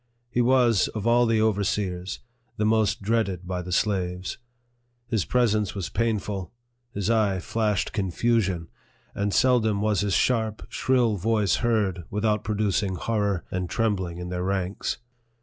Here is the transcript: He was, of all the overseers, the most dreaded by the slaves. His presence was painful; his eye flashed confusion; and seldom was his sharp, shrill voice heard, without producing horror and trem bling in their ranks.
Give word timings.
He 0.31 0.41
was, 0.41 0.87
of 0.95 1.05
all 1.05 1.27
the 1.27 1.39
overseers, 1.43 2.21
the 2.57 2.65
most 2.65 3.03
dreaded 3.03 3.45
by 3.47 3.61
the 3.61 3.71
slaves. 3.71 4.39
His 5.05 5.25
presence 5.25 5.75
was 5.75 5.89
painful; 5.89 6.51
his 6.91 7.11
eye 7.11 7.39
flashed 7.39 7.93
confusion; 7.93 8.67
and 9.13 9.31
seldom 9.31 9.79
was 9.79 9.99
his 10.01 10.15
sharp, 10.15 10.65
shrill 10.69 11.17
voice 11.17 11.57
heard, 11.57 12.03
without 12.09 12.43
producing 12.43 12.95
horror 12.95 13.45
and 13.51 13.69
trem 13.69 13.95
bling 13.95 14.17
in 14.17 14.29
their 14.29 14.43
ranks. 14.43 14.97